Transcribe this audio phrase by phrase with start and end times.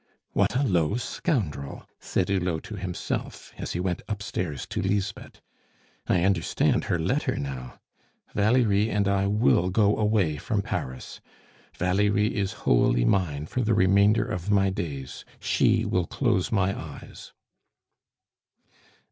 [0.33, 5.41] "What a low scoundrel!" said Hulot to himself, as he went upstairs to Lisbeth.
[6.07, 7.79] "I understand her letter now.
[8.33, 11.21] Valerie and I will go away from Paris.
[11.77, 17.31] Valerie is wholly mine for the remainder of my days; she will close my eyes."